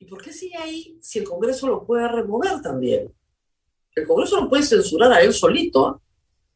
¿Y 0.00 0.04
por 0.06 0.22
qué 0.22 0.32
sigue 0.32 0.56
ahí 0.56 0.98
si 1.02 1.18
el 1.18 1.24
Congreso 1.24 1.66
lo 1.68 1.84
puede 1.84 2.08
remover 2.08 2.62
también? 2.62 3.14
El 3.94 4.06
Congreso 4.06 4.40
lo 4.40 4.48
puede 4.48 4.62
censurar 4.62 5.12
a 5.12 5.20
él 5.20 5.32
solito, 5.34 6.02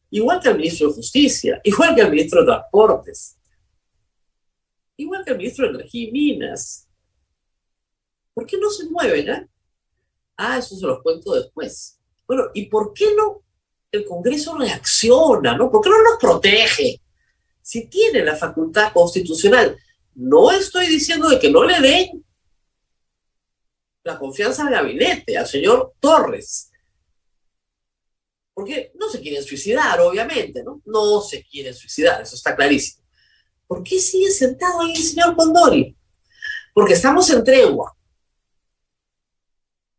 igual 0.09 0.39
que 0.39 0.49
al 0.49 0.57
ministro 0.57 0.87
de 0.87 0.95
Justicia, 0.95 1.61
igual 1.63 1.93
que 1.93 2.01
al 2.01 2.11
ministro 2.11 2.41
de 2.41 2.47
Transportes 2.47 3.37
igual 4.97 5.23
que 5.23 5.31
el 5.31 5.37
ministro 5.37 5.67
de 5.67 5.75
Energía 5.75 6.09
y 6.09 6.11
Minas. 6.11 6.87
¿Por 8.33 8.45
qué 8.45 8.57
no 8.57 8.69
se 8.69 8.89
mueven? 8.89 9.29
Eh? 9.29 9.49
Ah, 10.37 10.57
eso 10.57 10.75
se 10.75 10.85
los 10.85 11.01
cuento 11.01 11.33
después. 11.33 11.99
Bueno, 12.27 12.45
¿y 12.53 12.67
por 12.67 12.93
qué 12.93 13.13
no 13.15 13.42
el 13.93 14.05
Congreso 14.05 14.57
reacciona? 14.57 15.55
¿no? 15.55 15.71
¿Por 15.71 15.81
qué 15.81 15.89
no 15.89 16.03
nos 16.03 16.19
protege? 16.19 16.99
Si 17.61 17.87
tiene 17.87 18.25
la 18.25 18.35
facultad 18.35 18.91
constitucional, 18.91 19.77
no 20.15 20.51
estoy 20.51 20.87
diciendo 20.87 21.29
de 21.29 21.39
que 21.39 21.49
no 21.49 21.63
le 21.63 21.79
den 21.79 22.25
la 24.03 24.19
confianza 24.19 24.63
al 24.63 24.73
gabinete, 24.73 25.37
al 25.37 25.47
señor 25.47 25.93
Torres. 25.99 26.71
Porque 28.53 28.91
no 28.95 29.09
se 29.09 29.21
quieren 29.21 29.43
suicidar, 29.43 30.01
obviamente, 30.01 30.63
¿no? 30.63 30.81
No 30.85 31.21
se 31.21 31.43
quieren 31.45 31.73
suicidar, 31.73 32.21
eso 32.21 32.35
está 32.35 32.55
clarísimo. 32.55 33.05
¿Por 33.65 33.81
qué 33.81 33.99
sigue 33.99 34.29
sentado 34.29 34.81
ahí 34.81 34.91
el 34.91 35.01
señor 35.01 35.35
Condori? 35.35 35.95
Porque 36.73 36.93
estamos 36.93 37.29
en 37.29 37.43
tregua. 37.43 37.95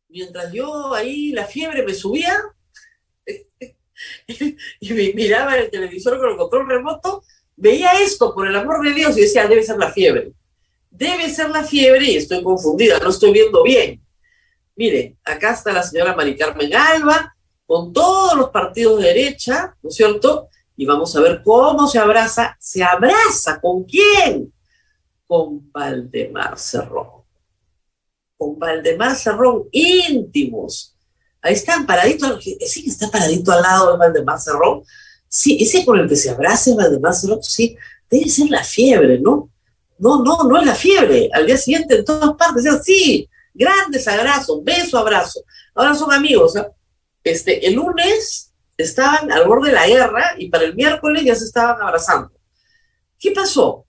Mientras 0.09 0.53
yo 0.53 0.93
ahí 0.93 1.33
la 1.33 1.47
fiebre 1.47 1.83
me 1.83 1.95
subía 1.95 2.54
y 4.81 4.93
miraba 5.15 5.57
el 5.57 5.71
televisor 5.71 6.19
con 6.19 6.31
el 6.31 6.37
control 6.37 6.69
remoto, 6.69 7.23
veía 7.57 7.93
esto, 8.03 8.35
por 8.35 8.47
el 8.47 8.57
amor 8.57 8.85
de 8.85 8.93
Dios, 8.93 9.17
y 9.17 9.23
decía, 9.23 9.47
debe 9.47 9.63
ser 9.63 9.79
la 9.79 9.93
fiebre. 9.93 10.33
Debe 10.91 11.29
ser 11.29 11.51
la 11.51 11.65
fiebre 11.65 12.11
y 12.11 12.17
estoy 12.17 12.43
confundida, 12.43 12.99
no 12.99 13.11
estoy 13.11 13.33
viendo 13.33 13.63
bien. 13.63 14.01
Miren, 14.77 15.19
acá 15.25 15.53
está 15.53 15.73
la 15.73 15.83
señora 15.83 16.15
Mari 16.15 16.37
Carmen 16.37 16.75
Alba, 16.75 17.35
con 17.67 17.93
todos 17.93 18.37
los 18.37 18.51
partidos 18.51 19.01
de 19.01 19.09
derecha, 19.09 19.77
¿no 19.83 19.89
es 19.89 19.97
cierto? 19.97 20.49
y 20.77 20.87
vamos 20.87 21.15
a 21.17 21.21
ver 21.21 21.43
cómo 21.43 21.87
se 21.87 21.99
abraza. 21.99 22.57
¿Se 22.59 22.83
abraza 22.83 23.61
con 23.61 23.85
quién? 23.85 24.53
Con 25.27 25.71
Valdemar 25.71 26.59
Cerrón. 26.59 27.25
Con 28.37 28.59
Valdemar 28.59 29.15
Cerrón, 29.17 29.69
íntimos. 29.71 30.94
Ahí 31.45 31.53
están 31.53 31.85
paraditos, 31.85 32.43
sí 32.43 32.85
que 32.85 32.89
está 32.89 33.11
paradito 33.11 33.53
al 33.53 33.61
lado 33.61 33.93
de 33.93 33.99
Valdemar. 33.99 34.39
Sí, 35.29 35.59
ese 35.61 35.85
con 35.85 35.99
el 35.99 36.09
que 36.09 36.17
se 36.17 36.31
abraza 36.31 36.75
Valdemar 36.75 37.13
Cerrón, 37.13 37.43
sí, 37.43 37.77
debe 38.09 38.31
ser 38.31 38.49
la 38.49 38.65
fiebre, 38.65 39.19
¿no? 39.19 39.51
No, 39.99 40.25
no, 40.25 40.45
no 40.45 40.59
es 40.59 40.65
la 40.65 40.75
fiebre. 40.75 41.29
Al 41.35 41.45
día 41.45 41.59
siguiente 41.59 41.97
en 41.97 42.05
todas 42.07 42.35
partes, 42.37 42.65
sí, 42.83 43.29
grandes 43.53 44.09
abrazos, 44.09 44.65
beso, 44.65 44.97
abrazo. 44.97 45.45
Ahora 45.75 45.95
son 45.95 46.15
amigos. 46.15 46.57
¿eh? 46.57 46.67
Este, 47.23 47.67
el 47.67 47.75
lunes 47.75 48.55
estaban 48.79 49.31
al 49.31 49.47
borde 49.47 49.69
de 49.69 49.75
la 49.75 49.87
guerra 49.87 50.37
y 50.39 50.49
para 50.49 50.65
el 50.65 50.75
miércoles 50.75 51.25
ya 51.25 51.35
se 51.35 51.45
estaban 51.45 51.77
abrazando. 51.83 52.33
¿Qué 53.19 53.33
pasó? 53.33 53.85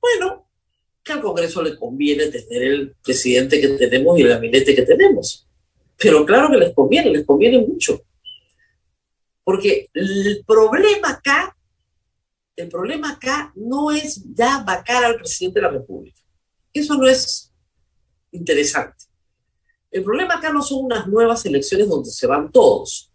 Bueno, 0.00 0.48
que 1.04 1.12
al 1.12 1.20
Congreso 1.20 1.62
le 1.62 1.78
conviene 1.78 2.26
tener 2.26 2.62
el 2.64 2.96
presidente 3.00 3.60
que 3.60 3.68
tenemos 3.68 4.18
y 4.18 4.22
el 4.22 4.28
gabinete 4.30 4.74
que 4.74 4.82
tenemos. 4.82 5.47
Pero 5.98 6.24
claro 6.24 6.50
que 6.50 6.58
les 6.58 6.74
conviene, 6.74 7.10
les 7.10 7.26
conviene 7.26 7.58
mucho. 7.58 8.00
Porque 9.42 9.88
el 9.92 10.44
problema 10.46 11.10
acá, 11.10 11.56
el 12.54 12.68
problema 12.68 13.12
acá 13.12 13.52
no 13.56 13.90
es 13.90 14.22
ya 14.34 14.62
vacar 14.62 15.04
al 15.04 15.16
presidente 15.16 15.58
de 15.58 15.66
la 15.66 15.72
República. 15.72 16.20
Eso 16.72 16.94
no 16.94 17.06
es 17.08 17.52
interesante. 18.30 19.06
El 19.90 20.04
problema 20.04 20.34
acá 20.34 20.52
no 20.52 20.62
son 20.62 20.84
unas 20.84 21.06
nuevas 21.08 21.44
elecciones 21.46 21.88
donde 21.88 22.10
se 22.10 22.26
van 22.26 22.52
todos. 22.52 23.10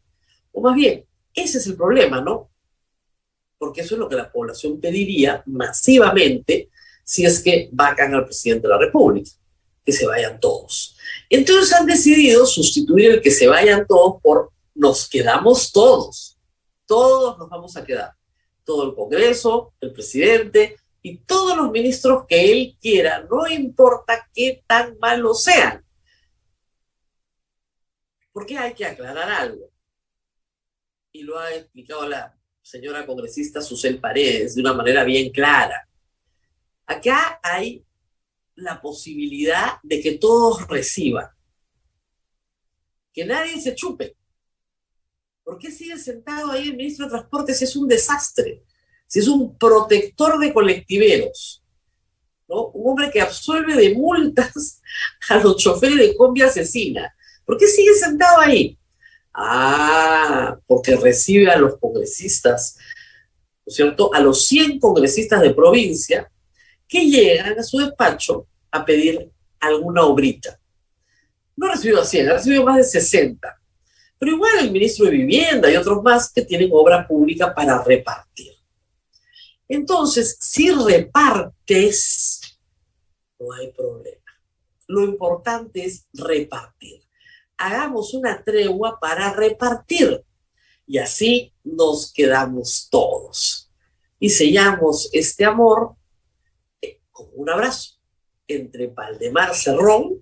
O 0.52 0.62
más 0.62 0.75
bien, 0.75 1.06
ese 1.34 1.60
es 1.60 1.68
el 1.68 1.75
problema, 1.75 2.20
¿no? 2.20 2.50
Porque 3.58 3.82
eso 3.82 3.96
es 3.96 4.00
lo 4.00 4.10
que 4.10 4.16
la 4.16 4.32
población 4.32 4.82
pediría 4.82 5.44
masivamente 5.46 6.70
si 7.04 7.25
es 7.25 7.42
que 7.42 7.70
vacan 7.72 8.13
al 8.13 8.25
presidente 8.25 8.68
de 8.68 8.74
la 8.74 8.80
República, 8.80 9.30
que 9.86 9.92
se 9.92 10.08
vayan 10.08 10.40
todos. 10.40 10.96
Entonces 11.30 11.74
han 11.74 11.86
decidido 11.86 12.46
sustituir 12.46 13.12
el 13.12 13.22
que 13.22 13.32
se 13.32 13.48
vayan 13.48 13.86
todos 13.88 14.22
por 14.22 14.52
nos 14.75 15.08
quedamos 15.08 15.72
todos. 15.72 16.38
Todos 16.86 17.38
nos 17.38 17.50
vamos 17.50 17.75
a 17.78 17.86
quedar. 17.86 18.13
Todo 18.63 18.90
el 18.90 18.96
Congreso, 18.96 19.74
el 19.82 19.94
presidente 19.94 20.78
y 21.02 21.18
todos 21.18 21.58
los 21.58 21.72
ministros 21.72 22.25
que 22.28 22.52
él 22.52 22.78
quiera, 22.82 23.25
no 23.30 23.48
importa 23.48 24.30
qué 24.34 24.63
tan 24.66 24.98
malos 25.00 25.44
sean. 25.44 25.86
Porque 28.32 28.58
hay 28.58 28.74
que 28.74 28.86
aclarar 28.86 29.30
algo 29.30 29.70
y 31.12 31.22
lo 31.22 31.38
ha 31.38 31.54
explicado 31.54 32.08
la 32.08 32.36
señora 32.62 33.06
congresista 33.06 33.62
Susel 33.62 34.00
Paredes 34.00 34.56
de 34.56 34.62
una 34.62 34.74
manera 34.74 35.04
bien 35.04 35.32
clara. 35.32 35.88
Acá 36.88 37.40
hay 37.44 37.86
la 38.56 38.82
posibilidad 38.82 39.78
de 39.84 40.02
que 40.02 40.14
todos 40.14 40.68
reciban, 40.68 41.28
que 43.12 43.26
nadie 43.26 43.60
se 43.60 43.76
chupe. 43.76 44.16
¿Por 45.44 45.58
qué 45.58 45.72
sigue 45.72 45.98
sentado 45.98 46.52
ahí 46.52 46.70
el 46.70 46.78
ministro 46.78 47.06
de 47.06 47.12
Transporte 47.12 47.54
si 47.54 47.66
es 47.66 47.76
un 47.76 47.88
desastre? 47.88 48.64
Si 49.08 49.20
es 49.20 49.28
un 49.28 49.58
protector 49.58 50.40
de 50.40 50.54
colectiveros, 50.54 51.64
¿no? 52.48 52.68
Un 52.68 52.92
hombre 52.92 53.12
que 53.12 53.22
absuelve 53.22 53.76
de 53.76 53.94
multas 53.94 54.82
a 55.30 55.38
los 55.38 55.58
choferes 55.58 55.98
de 55.98 56.16
combi 56.16 56.42
asesina. 56.42 57.14
¿Por 57.46 57.58
qué 57.58 57.68
sigue 57.68 57.94
sentado 57.96 58.40
ahí? 58.40 58.78
Ah, 59.34 60.58
porque 60.66 60.96
recibe 60.96 61.52
a 61.52 61.58
los 61.58 61.78
congresistas, 61.78 62.78
¿no 63.66 63.70
es 63.70 63.76
cierto? 63.76 64.14
A 64.14 64.20
los 64.20 64.48
100 64.48 64.80
congresistas 64.80 65.42
de 65.42 65.54
provincia 65.54 66.32
que 66.94 67.10
llegan 67.10 67.58
a 67.58 67.64
su 67.64 67.80
despacho 67.80 68.48
a 68.70 68.86
pedir 68.86 69.32
alguna 69.60 70.04
obrita. 70.04 70.60
No 71.56 71.72
a 71.72 71.76
100, 71.76 72.30
ha 72.30 72.34
recibido 72.34 72.63
más 72.63 72.78
de 72.78 72.84
60. 72.84 73.62
Pero 74.20 74.32
igual 74.32 74.60
el 74.60 74.72
ministro 74.72 75.06
de 75.06 75.12
Vivienda 75.12 75.72
y 75.72 75.76
otros 75.76 76.04
más 76.04 76.32
que 76.32 76.44
tienen 76.44 76.70
obra 76.72 77.08
pública 77.08 77.54
para 77.54 77.84
repartir. 77.84 78.54
Entonces, 79.67 80.38
si 80.39 80.72
repartes, 80.72 82.41
no 83.39 83.54
hay 83.54 83.72
problema. 83.72 84.20
Lo 84.88 85.04
importante 85.04 85.86
es 85.86 86.08
repartir 86.13 87.04
hagamos 87.63 88.13
una 88.13 88.44
tregua 88.44 89.00
para 89.00 89.32
repartir. 89.34 90.24
Y 90.86 90.98
así 90.98 91.54
nos 91.63 92.12
quedamos 92.12 92.88
todos. 92.91 93.72
Y 94.20 94.30
sellamos 94.30 95.10
este 95.13 95.46
amor 95.46 95.96
con 97.13 97.28
un 97.36 97.49
abrazo 97.49 97.93
entre 98.47 98.88
Valdemar 98.88 99.56
Cerrón, 99.56 100.21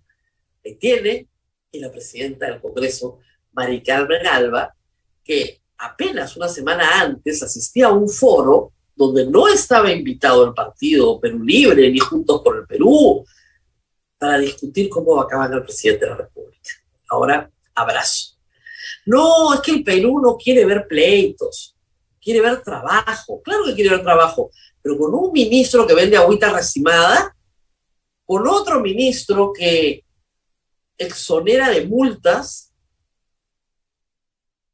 que 0.63 0.75
tiene, 0.75 1.27
y 1.71 1.80
la 1.80 1.91
presidenta 1.91 2.45
del 2.45 2.62
Congreso, 2.62 3.19
Mari 3.54 3.82
Carmen 3.82 4.27
Alba, 4.27 4.75
que 5.23 5.62
apenas 5.80 6.38
una 6.38 6.47
semana 6.47 7.01
antes 7.01 7.41
asistía 7.41 7.88
a 7.88 7.93
un 7.93 8.08
foro 8.08 8.73
donde 8.95 9.25
no 9.25 9.47
estaba 9.47 9.91
invitado 9.91 10.45
el 10.45 10.54
partido 10.54 11.19
Perú 11.19 11.43
Libre 11.43 11.89
ni 11.89 11.97
Juntos 11.97 12.41
por 12.43 12.58
el 12.58 12.67
Perú 12.67 13.25
para 14.17 14.38
discutir 14.38 14.89
cómo 14.89 15.15
va 15.15 15.23
a 15.23 15.25
acabar 15.25 15.51
el 15.51 15.63
presidente 15.63 16.06
de 16.06 16.12
la 16.12 16.17
República. 16.17 16.69
Ahora, 17.10 17.49
abrazo. 17.73 18.38
No, 19.06 19.54
es 19.56 19.62
que 19.62 19.71
el 19.71 19.84
Perú 19.84 20.19
no 20.21 20.38
quiere 20.38 20.65
ver 20.65 20.86
pleitos, 20.88 21.75
quiere 22.21 22.41
ver 22.41 22.62
trabajo. 22.62 23.41
Claro 23.41 23.65
que 23.65 23.75
quiere 23.75 23.89
ver 23.89 24.03
trabajo, 24.03 24.51
pero 24.81 24.97
con 24.97 25.13
un 25.13 25.31
ministro 25.31 25.86
que 25.88 25.95
vende 25.95 26.17
agüita 26.17 26.51
recimada, 26.51 27.36
con 28.25 28.47
otro 28.47 28.79
ministro 28.79 29.51
que 29.51 30.05
exonera 30.97 31.69
de 31.69 31.86
multas, 31.86 32.71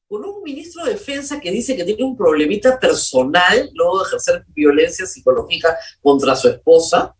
con 0.07 0.23
un 0.23 0.43
ministro 0.43 0.86
de 0.86 0.91
defensa 0.91 1.39
que 1.39 1.51
dice 1.51 1.75
que 1.75 1.83
tiene 1.83 2.03
un 2.03 2.15
problemita 2.15 2.79
personal 2.79 3.69
luego 3.73 3.99
de 3.99 4.05
ejercer 4.05 4.45
violencia 4.49 5.05
psicológica 5.05 5.77
contra 6.01 6.36
su 6.36 6.47
esposa, 6.47 7.13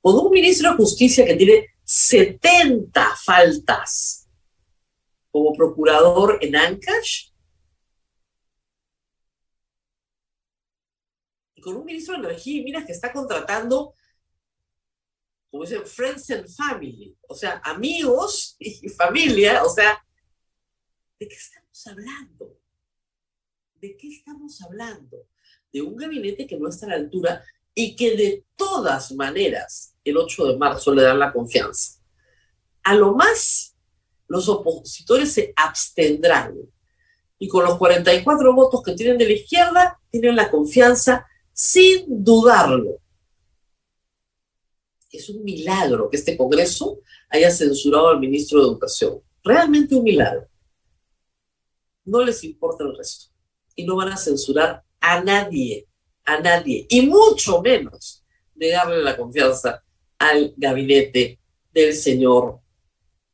con 0.00 0.14
un 0.14 0.30
ministro 0.30 0.70
de 0.70 0.76
justicia 0.76 1.24
que 1.26 1.36
tiene 1.36 1.66
70 1.84 3.16
faltas 3.24 4.28
como 5.30 5.52
procurador 5.52 6.38
en 6.40 6.56
Ancash. 6.56 7.29
Con 11.60 11.76
un 11.76 11.84
ministro 11.84 12.14
de 12.14 12.20
Energía 12.20 12.60
y 12.60 12.64
Minas 12.64 12.84
que 12.86 12.92
está 12.92 13.12
contratando, 13.12 13.94
como 15.50 15.64
dicen, 15.64 15.84
friends 15.84 16.30
and 16.30 16.48
family, 16.48 17.16
o 17.28 17.34
sea, 17.34 17.60
amigos 17.64 18.56
y 18.58 18.88
familia, 18.88 19.62
o 19.64 19.68
sea, 19.68 20.02
¿de 21.18 21.28
qué 21.28 21.34
estamos 21.34 21.86
hablando? 21.86 22.58
¿De 23.80 23.96
qué 23.96 24.08
estamos 24.08 24.60
hablando? 24.62 25.26
De 25.72 25.82
un 25.82 25.96
gabinete 25.96 26.46
que 26.46 26.58
no 26.58 26.68
está 26.68 26.86
a 26.86 26.90
la 26.90 26.94
altura 26.96 27.44
y 27.74 27.96
que 27.96 28.16
de 28.16 28.44
todas 28.56 29.12
maneras 29.12 29.94
el 30.04 30.16
8 30.16 30.46
de 30.46 30.56
marzo 30.56 30.94
le 30.94 31.02
dan 31.02 31.18
la 31.18 31.32
confianza. 31.32 32.00
A 32.82 32.94
lo 32.94 33.14
más 33.14 33.76
los 34.30 34.48
opositores 34.48 35.32
se 35.32 35.52
abstendrán. 35.56 36.54
Y 37.38 37.48
con 37.48 37.64
los 37.64 37.78
44 37.78 38.54
votos 38.54 38.82
que 38.82 38.92
tienen 38.92 39.18
de 39.18 39.24
la 39.24 39.32
izquierda, 39.32 40.00
tienen 40.10 40.36
la 40.36 40.50
confianza 40.50 41.26
sin 41.52 42.24
dudarlo. 42.24 43.00
Es 45.10 45.28
un 45.28 45.42
milagro 45.42 46.08
que 46.08 46.16
este 46.16 46.36
Congreso 46.36 47.00
haya 47.28 47.50
censurado 47.50 48.08
al 48.08 48.20
ministro 48.20 48.60
de 48.60 48.68
Educación. 48.68 49.20
Realmente 49.42 49.94
un 49.94 50.04
milagro. 50.04 50.48
No 52.04 52.22
les 52.24 52.44
importa 52.44 52.84
el 52.84 52.96
resto. 52.96 53.32
Y 53.74 53.84
no 53.84 53.96
van 53.96 54.08
a 54.08 54.16
censurar 54.16 54.84
a 55.00 55.22
nadie, 55.22 55.88
a 56.24 56.40
nadie. 56.40 56.86
Y 56.88 57.02
mucho 57.06 57.60
menos 57.60 58.24
negarle 58.54 59.02
la 59.02 59.16
confianza 59.16 59.82
al 60.18 60.54
gabinete 60.56 61.40
del 61.72 61.94
señor 61.94 62.60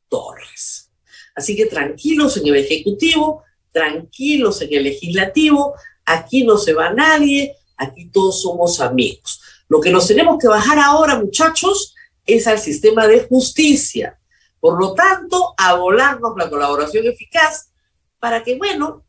Torres. 0.07 0.91
Así 1.35 1.55
que 1.55 1.65
tranquilos 1.65 2.37
en 2.37 2.47
el 2.47 2.55
Ejecutivo, 2.55 3.43
tranquilos 3.71 4.61
en 4.61 4.73
el 4.73 4.83
Legislativo, 4.85 5.75
aquí 6.05 6.43
no 6.43 6.57
se 6.57 6.73
va 6.73 6.93
nadie, 6.93 7.55
aquí 7.77 8.09
todos 8.09 8.41
somos 8.41 8.81
amigos. 8.81 9.41
Lo 9.69 9.79
que 9.79 9.91
nos 9.91 10.07
tenemos 10.07 10.37
que 10.39 10.47
bajar 10.47 10.79
ahora, 10.79 11.19
muchachos, 11.19 11.95
es 12.25 12.47
al 12.47 12.59
sistema 12.59 13.07
de 13.07 13.25
justicia. 13.27 14.19
Por 14.59 14.79
lo 14.79 14.93
tanto, 14.93 15.53
a 15.57 15.75
volarnos 15.75 16.33
la 16.37 16.49
colaboración 16.49 17.05
eficaz 17.05 17.71
para 18.19 18.43
que, 18.43 18.57
bueno, 18.57 19.05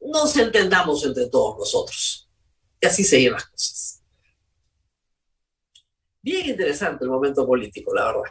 nos 0.00 0.36
entendamos 0.36 1.04
entre 1.04 1.28
todos 1.28 1.58
nosotros. 1.58 2.28
Y 2.80 2.86
así 2.86 3.04
se 3.04 3.30
las 3.30 3.46
cosas. 3.46 4.02
Bien 6.22 6.48
interesante 6.48 7.04
el 7.04 7.10
momento 7.10 7.46
político, 7.46 7.94
la 7.94 8.06
verdad. 8.06 8.22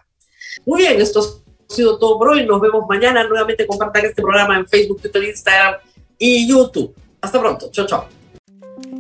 Muy 0.66 0.82
bien, 0.82 1.00
estos 1.00 1.44
sido 1.74 1.98
todo 1.98 2.18
por 2.18 2.30
hoy. 2.30 2.46
Nos 2.46 2.62
vemos 2.62 2.86
mañana. 2.88 3.24
Nuevamente 3.24 3.68
compartan 3.68 4.06
este 4.06 4.22
programa 4.22 4.58
en 4.58 4.68
Facebook, 4.68 5.02
Twitter, 5.02 5.24
Instagram 5.24 5.76
y 6.18 6.48
YouTube. 6.48 6.96
Hasta 7.22 7.40
pronto. 7.40 7.70
Chao, 7.72 7.86
chao. 7.86 8.23